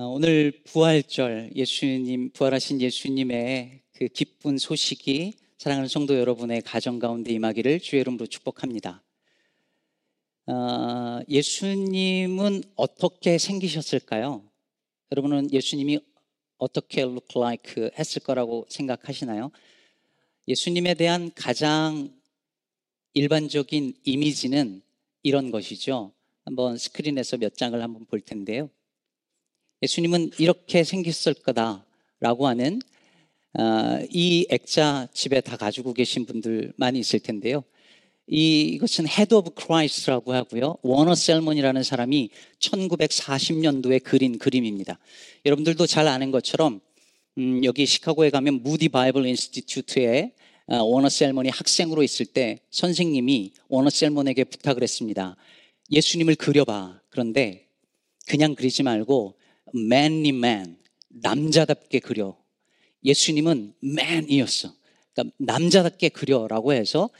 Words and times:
어, 0.00 0.06
오늘 0.10 0.52
부활절 0.62 1.50
예수님 1.56 2.30
부활하신 2.30 2.80
예수님의 2.80 3.80
그 3.94 4.06
기쁜 4.06 4.56
소식이 4.56 5.32
사랑하는 5.58 5.88
성도 5.88 6.16
여러분의 6.16 6.62
가정 6.62 7.00
가운데 7.00 7.32
임하기를 7.32 7.80
주의 7.80 8.02
이름으로 8.02 8.28
축복합니다. 8.28 9.02
어, 10.46 11.18
예수님은 11.28 12.62
어떻게 12.76 13.38
생기셨을까요? 13.38 14.44
여러분은 15.10 15.52
예수님이 15.52 15.98
어떻게 16.58 17.00
look 17.00 17.36
like 17.36 17.90
했을 17.98 18.22
거라고 18.22 18.66
생각하시나요? 18.68 19.50
예수님에 20.46 20.94
대한 20.94 21.32
가장 21.34 22.16
일반적인 23.14 23.94
이미지는 24.04 24.80
이런 25.24 25.50
것이죠. 25.50 26.12
한번 26.44 26.78
스크린에서 26.78 27.38
몇 27.38 27.56
장을 27.56 27.82
한번 27.82 28.04
볼 28.04 28.20
텐데요. 28.20 28.70
예수님은 29.82 30.32
이렇게 30.38 30.82
생겼을 30.82 31.34
거다라고 31.34 32.46
하는 32.46 32.80
어, 33.58 34.00
이 34.10 34.46
액자 34.50 35.08
집에 35.12 35.40
다 35.40 35.56
가지고 35.56 35.94
계신 35.94 36.26
분들 36.26 36.72
많이 36.76 36.98
있을 36.98 37.20
텐데요. 37.20 37.62
이, 38.26 38.60
이것은 38.74 39.08
Head 39.08 39.34
of 39.34 39.54
Christ라고 39.54 40.34
하고요. 40.34 40.76
워너 40.82 41.14
셀몬이라는 41.14 41.82
사람이 41.82 42.30
1940년도에 42.58 44.02
그린 44.02 44.38
그림입니다. 44.38 44.98
여러분들도 45.46 45.86
잘 45.86 46.08
아는 46.08 46.30
것처럼 46.30 46.80
음, 47.38 47.64
여기 47.64 47.86
시카고에 47.86 48.30
가면 48.30 48.62
Moody 48.62 48.88
Bible 48.88 49.26
Institute에 49.26 50.32
어, 50.66 50.82
워너 50.82 51.08
셀몬이 51.08 51.48
학생으로 51.48 52.02
있을 52.02 52.26
때 52.26 52.60
선생님이 52.70 53.52
워너 53.68 53.88
셀몬에게 53.90 54.44
부탁을 54.44 54.82
했습니다. 54.82 55.36
예수님을 55.90 56.34
그려봐. 56.34 57.00
그런데 57.08 57.66
그냥 58.26 58.54
그리지 58.54 58.82
말고 58.82 59.38
manly 59.74 60.28
man, 60.28 60.76
남자답게 61.08 62.00
그려. 62.00 62.36
예수님은 63.04 63.74
man이었어. 63.82 64.72
그러니까 65.12 65.34
남자답게 65.38 66.10
그려라고 66.10 66.72
해서 66.72 67.10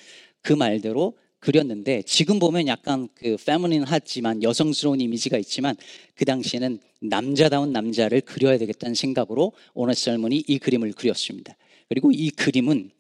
그 0.41 0.53
말대로 0.53 1.17
그렸는데 1.41 2.03
지금 2.03 2.39
보면 2.39 2.67
약간 2.67 3.09
그 3.15 3.37
feminine 3.41 3.85
하지만 3.87 4.43
여성스러운 4.43 5.01
이미지가 5.01 5.39
있지만 5.39 5.77
그 6.15 6.25
당시에는 6.25 6.81
남자다운 7.01 7.73
남자를 7.73 8.21
그려야 8.21 8.59
되겠다는 8.59 8.95
생각으로 8.95 9.53
오너 9.75 9.95
셀몬이 9.95 10.45
이 10.47 10.59
그림을 10.59 10.93
그렸습니다. 10.93 11.57
그리고 11.89 12.11
이 12.13 12.31
그림은 12.31 12.91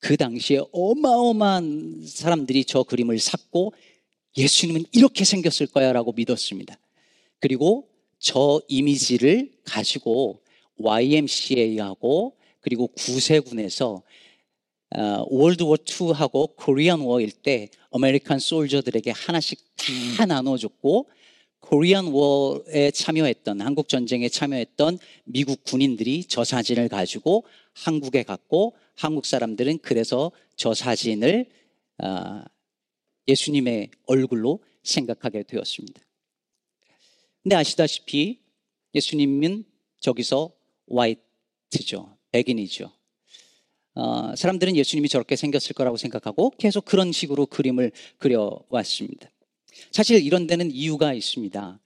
그 0.00 0.16
당시에 0.16 0.60
어마어마한 0.72 2.04
사람들이 2.06 2.64
저 2.64 2.82
그림을 2.82 3.18
샀고 3.18 3.74
예수님은 4.36 4.86
이렇게 4.92 5.24
생겼을 5.24 5.66
거야라고 5.68 6.12
믿었습니다. 6.12 6.78
그리고 7.38 7.88
저 8.22 8.62
이미지를 8.68 9.50
가지고 9.64 10.40
YMCA하고 10.76 12.36
그리고 12.60 12.86
구세군에서 12.86 14.02
어, 14.94 15.24
World 15.28 15.58
War 15.58 15.76
II하고 15.76 16.54
Korean 16.54 17.00
War일 17.00 17.32
때 17.32 17.68
American 17.90 18.38
soldier들에게 18.38 19.10
하나씩 19.10 19.58
다 20.16 20.24
나눠줬고 20.26 21.10
Korean 21.58 22.06
War에 22.06 22.92
참여했던 22.92 23.60
한국 23.60 23.88
전쟁에 23.88 24.28
참여했던 24.28 24.98
미국 25.24 25.64
군인들이 25.64 26.24
저 26.24 26.44
사진을 26.44 26.88
가지고 26.88 27.44
한국에 27.74 28.22
갔고 28.22 28.76
한국 28.94 29.26
사람들은 29.26 29.78
그래서 29.78 30.30
저 30.54 30.74
사진을 30.74 31.46
어, 32.04 32.42
예수님의 33.26 33.90
얼굴로 34.06 34.60
생각하게 34.84 35.42
되었습니다. 35.42 36.00
근데 37.42 37.56
아시다시피 37.56 38.38
예수님은 38.94 39.64
저기서 40.00 40.52
화이트죠. 40.88 42.16
백인이죠. 42.30 42.92
어, 43.94 44.34
사람들은 44.36 44.76
예수님이 44.76 45.08
저렇게 45.08 45.36
생겼을 45.36 45.74
거라고 45.74 45.96
생각하고 45.96 46.50
계속 46.58 46.84
그런 46.84 47.12
식으로 47.12 47.46
그림을 47.46 47.92
그려왔습니다. 48.18 49.30
사실 49.90 50.24
이런 50.24 50.46
데는 50.46 50.70
이유가 50.70 51.12
있습니다. 51.12 51.80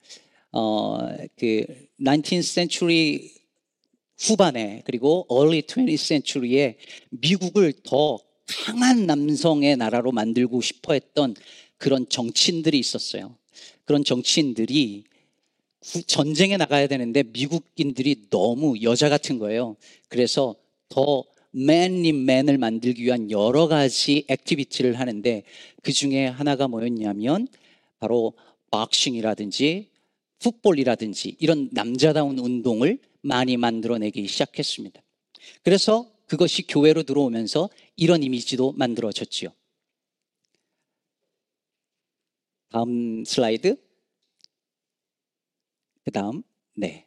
어, 0.53 0.99
그 1.37 1.65
19th 2.01 2.43
century 2.43 3.31
후반에 4.19 4.83
그리고 4.85 5.27
early 5.31 5.63
20th 5.63 5.97
century에 5.97 6.79
미국을 7.11 7.73
더 7.83 8.19
강한 8.47 9.07
남성의 9.07 9.77
나라로 9.77 10.13
만들고 10.13 10.61
싶어 10.61 10.93
했던 10.93 11.35
그런 11.77 12.09
정치인들이 12.09 12.79
있었어요. 12.79 13.37
그런 13.85 14.05
정치인들이 14.05 15.05
전쟁에 16.07 16.57
나가야 16.57 16.89
되는데 16.89 17.23
미국인들이 17.23 18.29
너무 18.31 18.83
여자 18.83 19.09
같은 19.09 19.39
거예요. 19.39 19.77
그래서 20.09 20.57
더 20.89 21.25
manly 21.53 22.25
man을 22.25 22.59
만들기 22.59 23.03
위한 23.05 23.31
여러 23.31 23.69
가지 23.69 24.25
activity를 24.29 24.99
하는데 24.99 25.43
그 25.83 25.93
중에 25.93 26.27
하나가 26.27 26.69
뭐였냐면 26.69 27.49
바로 27.99 28.35
박싱이라든지 28.71 29.89
풋볼이라든지 30.41 31.37
이런 31.39 31.71
남자다운 31.73 32.39
운동을 32.39 32.99
많이 33.23 33.57
만들어내기 33.57 34.27
시작했습니다. 34.27 35.01
그래서 35.63 36.11
그것이 36.27 36.67
교회로 36.67 37.05
들어오면서 37.05 37.71
이런 37.97 38.23
이미지도 38.23 38.73
만들어졌지요. 38.73 39.51
다음 42.71 43.25
슬라이드. 43.25 43.86
그 46.07 46.13
다음, 46.13 46.45
네. 46.77 47.05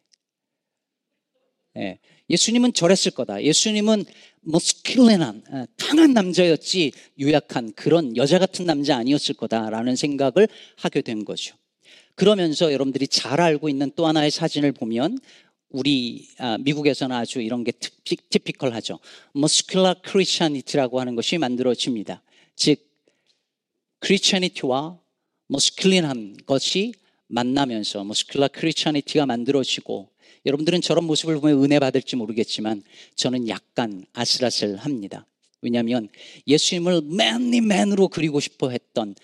네. 1.73 1.99
예수님은 2.29 2.73
저랬을 2.73 3.11
거다. 3.15 3.41
예수님은 3.41 4.03
masculine한, 4.41 5.43
어, 5.51 5.65
강한 5.77 6.11
남자였지 6.11 6.91
유약한 7.17 7.71
그런 7.75 8.17
여자 8.17 8.39
같은 8.39 8.65
남자 8.65 8.97
아니었을 8.97 9.35
거다라는 9.35 9.95
생각을 9.95 10.49
하게 10.75 11.01
된 11.01 11.23
거죠. 11.23 11.55
그러면서 12.15 12.73
여러분들이 12.73 13.07
잘 13.07 13.39
알고 13.39 13.69
있는 13.69 13.89
또 13.95 14.05
하나의 14.05 14.31
사진을 14.31 14.73
보면 14.73 15.17
우리 15.69 16.27
아, 16.37 16.57
미국에서는 16.57 17.15
아주 17.15 17.39
이런 17.39 17.63
게 17.63 17.71
typical하죠. 17.71 18.99
muscular 19.33 20.01
Christianity라고 20.01 20.99
하는 20.99 21.15
것이 21.15 21.37
만들어집니다. 21.37 22.21
즉 22.57 22.85
Christianity와 23.99 24.99
masculine한 25.49 26.45
것이 26.45 26.91
만나면서 27.29 28.03
muscular 28.03 28.51
Christianity가 28.51 29.25
만들어지고 29.25 30.09
여러분들은 30.45 30.81
저런 30.81 31.05
모습을 31.05 31.39
보면 31.39 31.63
은혜 31.63 31.79
받을지 31.79 32.15
모르겠지만 32.15 32.83
저는 33.15 33.47
약간 33.47 34.05
아슬아슬합니다. 34.13 35.25
왜냐하면 35.61 36.09
예수님을 36.47 37.01
맨니 37.01 37.61
맨으로 37.61 38.07
그리고 38.07 38.39
싶어 38.39 38.69
했던 38.69 39.15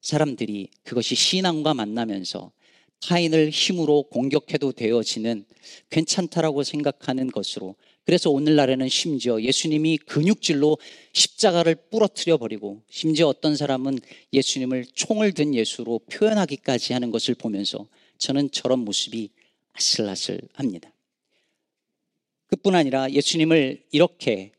사람들이 0.00 0.68
그것이 0.82 1.14
신앙과 1.14 1.74
만나면서 1.74 2.52
타인을 3.00 3.50
힘으로 3.50 4.04
공격해도 4.04 4.72
되어지는 4.72 5.44
괜찮다라고 5.90 6.62
생각하는 6.62 7.30
것으로 7.30 7.74
그래서 8.04 8.30
오늘날에는 8.30 8.88
심지어 8.88 9.40
예수님이 9.40 9.98
근육질로 9.98 10.78
십자가를 11.12 11.74
부러뜨려 11.90 12.36
버리고 12.36 12.82
심지어 12.90 13.28
어떤 13.28 13.56
사람은 13.56 13.98
예수님을 14.32 14.86
총을 14.94 15.32
든 15.32 15.54
예수로 15.54 16.00
표현하기까지 16.10 16.92
하는 16.92 17.10
것을 17.10 17.34
보면서 17.34 17.88
저는 18.18 18.50
저런 18.50 18.80
모습이 18.80 19.30
아슬아슬합니다. 19.72 20.92
그뿐 22.46 22.74
아니라 22.74 23.10
예수님을 23.10 23.84
이렇게 23.90 24.52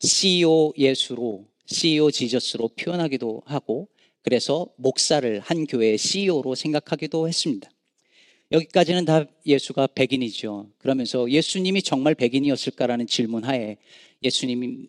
CEO 0.00 0.72
예수로 0.76 1.46
CEO 1.66 2.10
Jesus로 2.10 2.68
표현하기도 2.68 3.42
하고 3.44 3.88
그래서 4.22 4.66
목사를 4.76 5.38
한 5.40 5.66
교회의 5.66 5.98
CEO로 5.98 6.54
생각하기도 6.54 7.28
했습니다. 7.28 7.70
여기까지는 8.52 9.04
다 9.04 9.24
예수가 9.44 9.88
백인이죠. 9.88 10.70
그러면서 10.78 11.28
예수님이 11.30 11.82
정말 11.82 12.14
백인이었을까라는 12.14 13.06
질문 13.06 13.44
하에 13.44 13.76
예수님이 14.22 14.88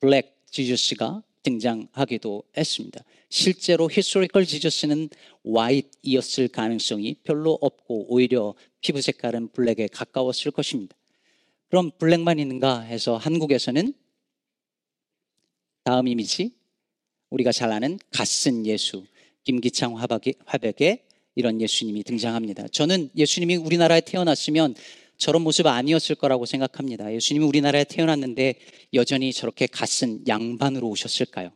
black 0.00 0.36
Jesus가 0.50 1.22
등장하기도 1.42 2.42
했습니다. 2.56 3.04
실제로 3.28 3.88
historical 3.90 4.46
Jesus는 4.46 5.08
화이트이었을 5.44 6.48
가능성이 6.48 7.14
별로 7.22 7.56
없고 7.60 8.12
오히려 8.12 8.54
피부 8.80 9.00
색깔은 9.00 9.48
블랙에 9.52 9.88
가까웠을 9.92 10.50
것입니다. 10.50 10.96
그럼 11.68 11.90
블랙만 11.98 12.38
있는가 12.38 12.80
해서 12.80 13.16
한국에서는 13.16 13.92
다음 15.84 16.08
이미지 16.08 16.52
우리가 17.30 17.52
잘 17.52 17.70
아는 17.70 17.98
갓쓴 18.10 18.66
예수 18.66 19.04
김기창 19.44 19.96
화백의 19.96 21.05
이런 21.36 21.60
예수님이 21.60 22.02
등장합니다. 22.02 22.66
저는 22.68 23.10
예수님이 23.14 23.56
우리나라에 23.56 24.00
태어났으면 24.00 24.74
저런 25.18 25.42
모습 25.42 25.66
아니었을 25.66 26.16
거라고 26.16 26.46
생각합니다. 26.46 27.12
예수님이 27.14 27.44
우리나라에 27.46 27.84
태어났는데 27.84 28.56
여전히 28.94 29.32
저렇게 29.32 29.66
갓은 29.66 30.26
양반으로 30.26 30.88
오셨을까요? 30.88 31.52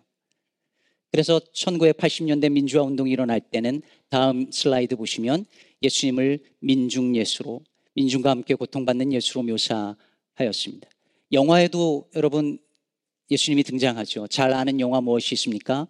그래서 1.11 1.41
1980년대 1.53 2.53
민주화 2.53 2.82
운동이 2.85 3.11
일어날 3.11 3.41
때는 3.41 3.82
다음 4.11 4.50
슬라이드 4.53 4.97
보시면 4.97 5.44
예수님을 5.82 6.38
민중 6.61 7.17
예수로 7.17 7.62
민중과 7.94 8.31
함께 8.31 8.55
고통받는 8.55 9.12
예수로 9.12 9.43
묘사하였습니다. 9.43 10.88
영화에도 11.32 12.09
여러분 12.15 12.59
예수님이 13.31 13.62
등장하죠. 13.62 14.27
잘 14.29 14.53
아는 14.53 14.79
영화 14.79 15.00
무엇이 15.00 15.35
있습니까? 15.35 15.88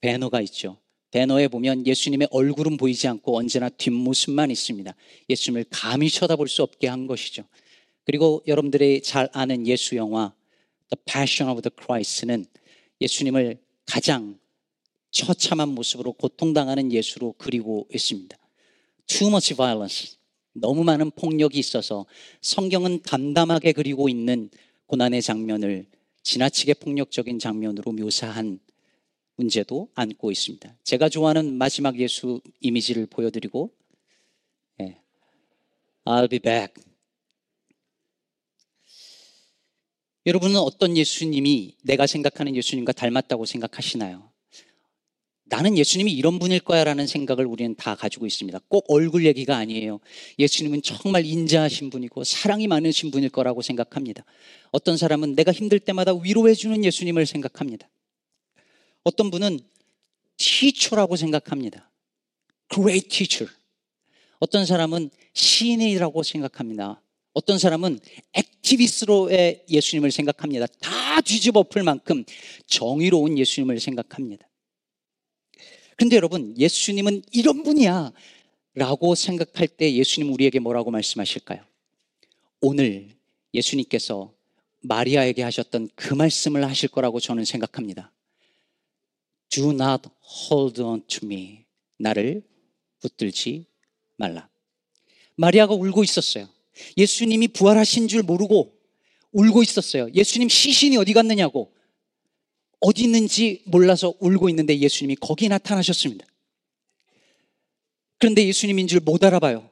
배너가 0.00 0.40
있죠. 0.42 0.78
배너에 1.16 1.48
보면 1.48 1.86
예수님의 1.86 2.28
얼굴은 2.30 2.76
보이지 2.76 3.08
않고 3.08 3.38
언제나 3.38 3.70
뒷모습만 3.70 4.50
있습니다. 4.50 4.94
예수님을 5.30 5.64
감히 5.70 6.10
쳐다볼 6.10 6.46
수 6.46 6.62
없게 6.62 6.88
한 6.88 7.06
것이죠. 7.06 7.42
그리고 8.04 8.42
여러분들이 8.46 9.00
잘 9.00 9.30
아는 9.32 9.66
예수 9.66 9.96
영화 9.96 10.34
The 10.90 11.02
Passion 11.06 11.50
of 11.50 11.62
the 11.62 11.74
Christ는 11.74 12.44
예수님을 13.00 13.56
가장 13.86 14.38
처참한 15.10 15.70
모습으로 15.70 16.12
고통당하는 16.12 16.92
예수로 16.92 17.36
그리고 17.38 17.88
있습니다. 17.94 18.36
Too 19.06 19.30
much 19.30 19.54
violence. 19.54 20.18
너무 20.52 20.84
많은 20.84 21.12
폭력이 21.12 21.58
있어서 21.58 22.04
성경은 22.42 23.00
담담하게 23.00 23.72
그리고 23.72 24.10
있는 24.10 24.50
고난의 24.84 25.22
장면을 25.22 25.86
지나치게 26.24 26.74
폭력적인 26.74 27.38
장면으로 27.38 27.92
묘사한 27.92 28.60
문제도 29.36 29.88
안고 29.94 30.30
있습니다. 30.30 30.76
제가 30.82 31.08
좋아하는 31.08 31.56
마지막 31.56 31.98
예수 31.98 32.40
이미지를 32.60 33.06
보여드리고, 33.06 33.72
예. 34.80 34.98
I'll 36.04 36.28
be 36.28 36.38
back. 36.38 36.82
여러분은 40.26 40.56
어떤 40.56 40.96
예수님이 40.96 41.76
내가 41.84 42.06
생각하는 42.06 42.56
예수님과 42.56 42.92
닮았다고 42.92 43.44
생각하시나요? 43.44 44.32
나는 45.48 45.78
예수님이 45.78 46.12
이런 46.12 46.40
분일 46.40 46.58
거야 46.58 46.82
라는 46.82 47.06
생각을 47.06 47.46
우리는 47.46 47.76
다 47.76 47.94
가지고 47.94 48.26
있습니다. 48.26 48.58
꼭 48.66 48.84
얼굴 48.88 49.24
얘기가 49.26 49.56
아니에요. 49.56 50.00
예수님은 50.40 50.82
정말 50.82 51.24
인자하신 51.24 51.90
분이고 51.90 52.24
사랑이 52.24 52.66
많으신 52.66 53.12
분일 53.12 53.28
거라고 53.28 53.62
생각합니다. 53.62 54.24
어떤 54.72 54.96
사람은 54.96 55.36
내가 55.36 55.52
힘들 55.52 55.78
때마다 55.78 56.12
위로해 56.14 56.54
주는 56.54 56.84
예수님을 56.84 57.26
생각합니다. 57.26 57.88
어떤 59.06 59.30
분은 59.30 59.60
teacher라고 60.36 61.14
생각합니다. 61.14 61.88
great 62.68 63.08
teacher. 63.08 63.48
어떤 64.40 64.66
사람은 64.66 65.10
시인이라고 65.32 66.24
생각합니다. 66.24 67.00
어떤 67.32 67.56
사람은 67.56 68.00
액티비스로의 68.32 69.66
예수님을 69.70 70.10
생각합니다. 70.10 70.66
다 70.80 71.20
뒤집어 71.20 71.62
풀 71.62 71.84
만큼 71.84 72.24
정의로운 72.66 73.38
예수님을 73.38 73.78
생각합니다. 73.78 74.48
근데 75.96 76.16
여러분, 76.16 76.56
예수님은 76.58 77.22
이런 77.30 77.62
분이야. 77.62 78.12
라고 78.74 79.14
생각할 79.14 79.68
때 79.68 79.94
예수님 79.94 80.32
우리에게 80.32 80.58
뭐라고 80.58 80.90
말씀하실까요? 80.90 81.64
오늘 82.60 83.14
예수님께서 83.54 84.34
마리아에게 84.80 85.44
하셨던 85.44 85.90
그 85.94 86.12
말씀을 86.12 86.68
하실 86.68 86.88
거라고 86.88 87.20
저는 87.20 87.44
생각합니다. 87.44 88.10
Do 89.50 89.70
not 89.72 90.08
hold 90.50 90.80
on 90.82 91.02
to 91.06 91.20
me. 91.26 91.64
나를 91.98 92.42
붙들지 93.00 93.66
말라. 94.16 94.48
마리아가 95.36 95.74
울고 95.74 96.02
있었어요. 96.04 96.48
예수님이 96.96 97.48
부활하신 97.48 98.08
줄 98.08 98.22
모르고 98.22 98.74
울고 99.32 99.62
있었어요. 99.62 100.08
예수님 100.14 100.48
시신이 100.48 100.96
어디 100.96 101.12
갔느냐고. 101.12 101.72
어디 102.80 103.04
있는지 103.04 103.62
몰라서 103.66 104.14
울고 104.20 104.48
있는데 104.50 104.78
예수님이 104.78 105.16
거기 105.16 105.48
나타나셨습니다. 105.48 106.26
그런데 108.18 108.46
예수님인 108.46 108.86
줄 108.86 109.00
못 109.00 109.22
알아봐요. 109.24 109.70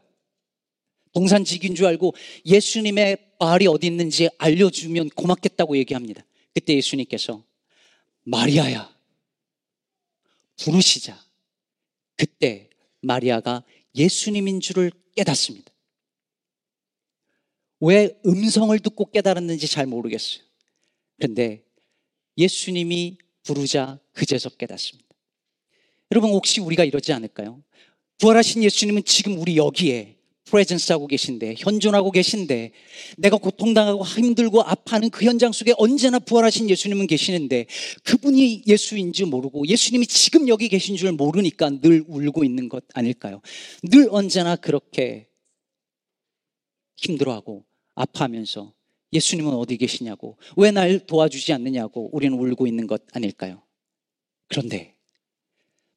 동산직인 1.12 1.75
줄 1.75 1.87
알고 1.87 2.15
예수님의 2.44 3.37
발이 3.38 3.67
어디 3.67 3.87
있는지 3.87 4.29
알려주면 4.38 5.11
고맙겠다고 5.11 5.76
얘기합니다. 5.79 6.25
그때 6.53 6.75
예수님께서 6.75 7.44
마리아야 8.25 8.94
부르시자. 10.56 11.23
그때 12.17 12.71
마리아가 13.01 13.62
예수님인 13.95 14.61
줄을 14.61 14.91
깨닫습니다. 15.17 15.73
왜 17.81 18.19
음성을 18.25 18.79
듣고 18.79 19.11
깨달았는지 19.11 19.69
잘 19.69 19.87
모르겠어요. 19.87 20.45
그런데 21.17 21.65
예수님이 22.39 23.19
부르자 23.43 23.99
그제서 24.12 24.49
깨닫습니다. 24.51 25.09
여러분 26.11 26.31
혹시 26.31 26.61
우리가 26.61 26.85
이러지 26.85 27.12
않을까요? 27.12 27.62
부활하신 28.19 28.62
예수님은 28.62 29.05
지금 29.05 29.39
우리 29.39 29.57
여기에 29.57 30.13
프레젠스 30.44 30.93
하고 30.93 31.06
계신데 31.06 31.55
현존하고 31.58 32.11
계신데 32.11 32.73
내가 33.17 33.37
고통당하고 33.37 34.05
힘들고 34.05 34.62
아파하는 34.62 35.11
그 35.11 35.25
현장 35.25 35.52
속에 35.52 35.73
언제나 35.79 36.19
부활하신 36.19 36.69
예수님은 36.70 37.06
계시는데 37.06 37.67
그분이 38.05 38.64
예수인지 38.67 39.25
모르고 39.25 39.67
예수님이 39.67 40.06
지금 40.06 40.49
여기 40.49 40.69
계신 40.69 40.96
줄 40.96 41.12
모르니까 41.12 41.70
늘 41.81 42.05
울고 42.06 42.44
있는 42.44 42.69
것 42.69 42.85
아닐까요? 42.93 43.41
늘 43.82 44.08
언제나 44.11 44.56
그렇게 44.56 45.29
힘들어하고 46.97 47.64
아파하면서 47.94 48.73
예수님은 49.12 49.52
어디 49.55 49.76
계시냐고, 49.76 50.38
왜 50.56 50.73
날 50.73 50.99
도와주지 51.06 51.52
않느냐고 51.52 52.11
우리는 52.12 52.37
울고 52.37 52.67
있는 52.67 52.87
것 52.88 53.05
아닐까요? 53.12 53.62
그런데 54.49 54.97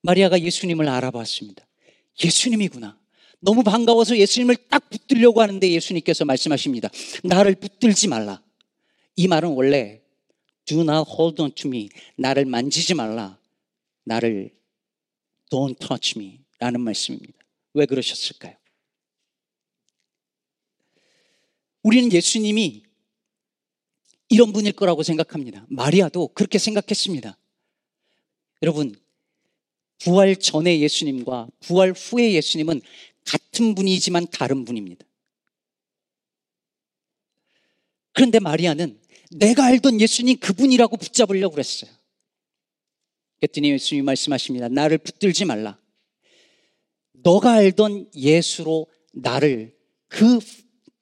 마리아가 0.04 0.40
예수님을 0.40 0.88
알아봤습니다. 0.88 1.68
예수님이구나. 2.24 3.00
너무 3.40 3.64
반가워서 3.64 4.18
예수님을 4.18 4.56
딱 4.70 4.90
붙들려고 4.90 5.42
하는데 5.42 5.70
예수님께서 5.70 6.26
말씀하십니다. 6.26 6.90
나를 7.24 7.56
붙들지 7.56 8.08
말라. 8.08 8.42
이 9.16 9.28
말은 9.28 9.50
원래 9.50 10.02
do 10.66 10.82
not 10.82 11.10
hold 11.10 11.42
on 11.42 11.52
to 11.54 11.70
me. 11.70 11.90
나를 12.18 12.46
만지지 12.46 12.94
말라. 12.94 13.40
나를 14.04 14.54
don't 15.50 15.80
touch 15.80 16.18
me. 16.18 16.40
라는 16.60 16.82
말씀입니다. 16.82 17.34
왜 17.74 17.86
그러셨을까요? 17.86 18.56
우리는 21.84 22.12
예수님이 22.12 22.84
이런 24.30 24.52
분일 24.52 24.74
거라고 24.74 25.04
생각합니다. 25.04 25.66
마리아도 25.70 26.28
그렇게 26.30 26.58
생각했습니다. 26.58 27.38
여러분, 28.64 28.96
부활 30.00 30.36
전의 30.36 30.82
예수님과 30.82 31.48
부활 31.62 31.94
후의 31.94 32.36
예수님은 32.36 32.82
같은 33.28 33.76
분이지만 33.76 34.28
다른 34.32 34.66
분입니다. 34.66 35.06
그런데 38.14 38.40
마리아는 38.40 39.00
내가 39.32 39.66
알던 39.66 40.02
예수님 40.02 40.40
그분이라고 40.40 40.98
붙잡으려고 40.98 41.54
그랬어요. 41.54 41.92
그랬더니 43.40 43.72
예수님이 43.72 44.04
말씀하십니다. 44.06 44.70
나를 44.70 44.98
붙들지 44.98 45.46
말라. 45.46 45.78
너가 47.14 47.54
알던 47.54 48.12
예수로 48.16 48.88
나를 49.14 49.78
그 50.08 50.40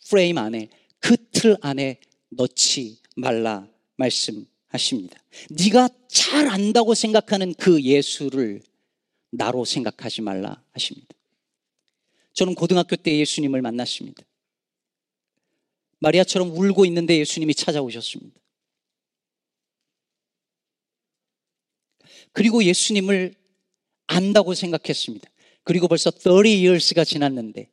프레임 0.09 0.37
안에 0.37 0.69
그 0.99 1.15
틀 1.45 1.57
안에 1.61 1.99
넣지 2.29 2.97
말라 3.15 3.69
말씀하십니다. 3.97 5.21
네가 5.51 5.89
잘 6.07 6.47
안다고 6.47 6.95
생각하는 6.95 7.53
그 7.53 7.81
예수를 7.83 8.63
나로 9.29 9.65
생각하지 9.65 10.21
말라 10.21 10.63
하십니다. 10.71 11.14
저는 12.35 12.53
고등학교 12.53 12.95
때 12.95 13.17
예수님을 13.17 13.61
만났습니다. 13.61 14.23
마리아처럼 15.99 16.51
울고 16.51 16.85
있는데 16.85 17.17
예수님이 17.17 17.55
찾아오셨습니다. 17.55 18.39
그리고 22.33 22.63
예수님을 22.63 23.33
안다고 24.07 24.53
생각했습니다. 24.53 25.29
그리고 25.63 25.87
벌써 25.87 26.11
30 26.11 26.45
years가 26.45 27.05
지났는데 27.05 27.71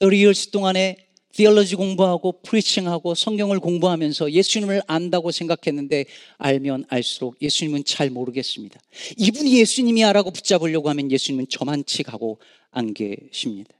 30 0.00 0.12
years 0.14 0.50
동안에 0.50 1.13
디얼러지 1.34 1.74
공부하고 1.74 2.42
프리칭하고 2.42 3.16
성경을 3.16 3.58
공부하면서 3.58 4.30
예수님을 4.30 4.82
안다고 4.86 5.32
생각했는데 5.32 6.06
알면 6.38 6.84
알수록 6.88 7.42
예수님은 7.42 7.84
잘 7.84 8.08
모르겠습니다. 8.08 8.80
이분이 9.18 9.58
예수님이야라고 9.58 10.30
붙잡으려고 10.30 10.88
하면 10.90 11.10
예수님은 11.10 11.48
저만치 11.48 12.04
가고 12.04 12.40
안 12.70 12.94
계십니다. 12.94 13.74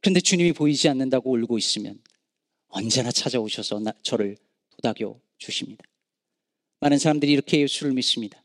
그런데 0.00 0.20
주님이 0.20 0.52
보이지 0.52 0.88
않는다고 0.88 1.32
울고 1.32 1.58
있으면 1.58 2.00
언제나 2.66 3.12
찾아오셔서 3.12 3.78
나, 3.78 3.92
저를 4.02 4.36
도닥여 4.70 5.20
주십니다. 5.38 5.84
많은 6.80 6.98
사람들이 6.98 7.30
이렇게 7.32 7.60
예수를 7.60 7.92
믿습니다. 7.92 8.43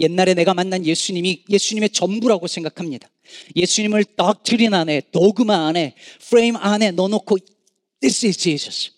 옛날에 0.00 0.34
내가 0.34 0.54
만난 0.54 0.84
예수님이 0.84 1.44
예수님의 1.48 1.90
전부라고 1.90 2.46
생각합니다. 2.46 3.08
예수님을 3.56 4.04
덕트린 4.16 4.74
안에, 4.74 5.02
도그마 5.12 5.68
안에, 5.68 5.94
프레임 6.28 6.56
안에 6.56 6.90
넣어놓고 6.92 7.38
This 8.00 8.26
is 8.26 8.38
Jesus. 8.38 8.90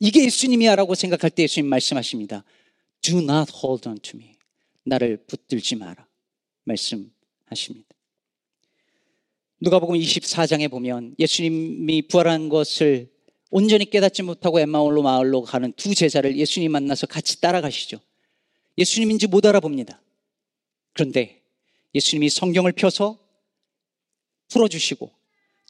이게 0.00 0.24
예수님이야 0.24 0.76
라고 0.76 0.94
생각할 0.94 1.30
때 1.30 1.44
예수님 1.44 1.68
말씀하십니다. 1.68 2.44
Do 3.00 3.18
not 3.18 3.52
hold 3.62 3.88
on 3.88 3.98
to 4.00 4.18
me. 4.18 4.34
나를 4.84 5.24
붙들지 5.26 5.76
마라. 5.76 6.06
말씀하십니다. 6.64 7.88
누가복음 9.60 9.96
24장에 9.96 10.70
보면 10.70 11.16
예수님이 11.18 12.02
부활한 12.02 12.48
것을 12.48 13.10
온전히 13.50 13.88
깨닫지 13.88 14.22
못하고 14.22 14.60
엠마올로 14.60 15.02
마을로 15.02 15.42
가는 15.42 15.72
두 15.72 15.94
제자를 15.94 16.36
예수님 16.36 16.70
만나서 16.70 17.06
같이 17.06 17.40
따라가시죠. 17.40 17.98
예수님인지 18.76 19.26
못 19.26 19.44
알아봅니다. 19.46 20.00
그런데 20.98 21.40
예수님이 21.94 22.28
성경을 22.28 22.72
펴서 22.72 23.16
풀어주시고 24.48 25.08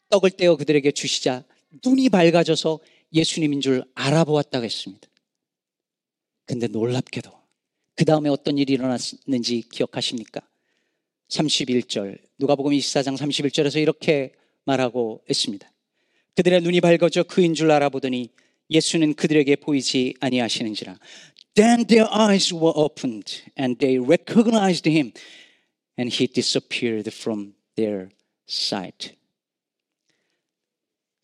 떡을 0.09 0.31
떼어 0.31 0.57
그들에게 0.57 0.91
주시자 0.93 1.45
눈이 1.85 2.09
밝아져서 2.09 2.81
예수님인 3.13 3.61
줄 3.61 3.85
알아보았다고 3.95 4.65
했습니다. 4.65 5.07
근데 6.47 6.67
놀랍게도 6.67 7.31
그 7.95 8.07
다음에 8.07 8.31
어떤 8.31 8.57
일이 8.57 8.73
일어났는지 8.73 9.65
기억하십니까? 9.71 10.41
31절, 11.29 12.19
누가복음 12.39 12.73
24장 12.73 13.19
31절에서 13.19 13.83
이렇게 13.83 14.33
말하고 14.65 15.23
있습니다. 15.29 15.71
그들의 16.37 16.63
눈이 16.63 16.81
밝아져 16.81 17.23
그인 17.25 17.53
줄 17.53 17.71
알아보더니 17.71 18.31
예수는 18.71 19.13
그들에게 19.13 19.57
보이지 19.57 20.15
아니하시는지라. 20.21 20.99
Then 21.59 21.87
their 21.87 22.07
eyes 22.09 22.53
were 22.53 22.73
opened 22.77 23.43
and 23.57 23.81
they 23.81 23.99
recognized 23.99 24.87
him 24.87 25.13
and 25.97 26.09
he 26.09 26.29
disappeared 26.29 27.13
from 27.13 27.57
their 27.75 28.11
sight. 28.47 29.17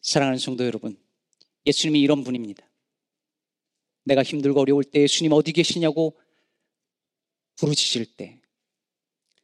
사랑하는 0.03 0.39
성도 0.39 0.67
여러분, 0.67 0.99
예수님이 1.65 2.01
이런 2.01 2.25
분입니다. 2.25 2.69
내가 4.03 4.25
힘들고 4.25 4.61
어려울 4.61 4.83
때 4.83 5.03
예수님 5.03 5.31
어디 5.31 5.53
계시냐고 5.53 6.19
부르짖을 7.55 8.05
때 8.17 8.41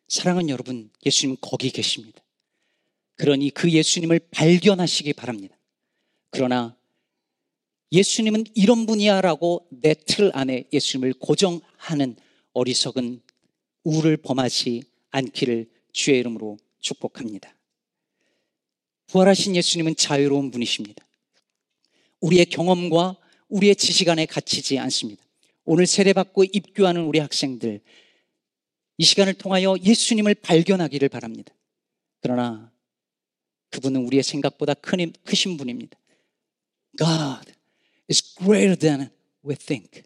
사랑하는 0.09 0.49
여러분, 0.49 0.91
예수님은 1.07 1.37
거기 1.41 1.71
계십니다. 1.71 2.21
그러니 3.15 3.51
그 3.51 3.71
예수님을 3.71 4.19
발견하시기 4.33 5.13
바랍니다. 5.13 5.57
그러나 6.31 6.77
예수님은 7.93 8.45
이런 8.55 8.87
분이야라고 8.87 9.67
내 9.71 9.95
틀 9.95 10.31
안에 10.35 10.65
예수님을 10.73 11.15
고정하는 11.15 12.17
어리석은 12.53 13.21
우를 13.85 14.17
범하지 14.17 14.83
않기를 15.11 15.69
주의 15.93 16.19
이름으로 16.21 16.59
축복합니다. 16.81 17.55
부활하신 19.09 19.57
예수님은 19.57 19.97
자유로운 19.97 20.51
분이십니다. 20.51 21.05
우리의 22.21 22.47
경험과 22.47 23.17
우리의 23.49 23.75
지식 23.75 24.09
안에 24.09 24.27
갇히지 24.27 24.79
않습니다. 24.79 25.25
오늘 25.65 25.87
세례받고 25.87 26.45
입교하는 26.45 27.03
우리 27.03 27.19
학생들, 27.19 27.81
이 28.99 29.05
시간을 29.05 29.35
통하여 29.35 29.75
예수님을 29.83 30.35
발견하기를 30.37 31.09
바랍니다. 31.09 31.53
그러나 32.21 32.71
그분은 33.71 34.05
우리의 34.05 34.23
생각보다 34.23 34.75
큰, 34.75 35.13
크신 35.25 35.57
분입니다. 35.57 35.99
God 36.99 37.53
is 38.11 38.35
greater 38.35 38.77
than 38.77 39.11
we 39.45 39.55
think. 39.55 40.03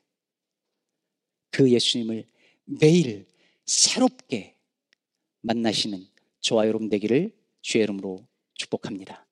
그 1.50 1.70
예수님을 1.70 2.26
매일 2.64 3.26
새롭게 3.64 4.56
만나시는 5.40 6.06
저와 6.40 6.66
여러분 6.66 6.88
되기를 6.88 7.32
주의 7.62 7.82
이름으로 7.84 8.26
축복합니다. 8.54 9.23